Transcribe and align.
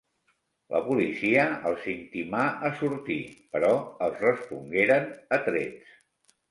La 0.75 0.79
policia 0.85 1.43
els 1.73 1.85
intimà 1.93 2.41
a 2.71 2.73
sortir, 2.81 3.21
però 3.55 3.73
els 4.09 4.27
respongueren 4.27 5.09
a 5.39 5.43
trets. 5.51 5.99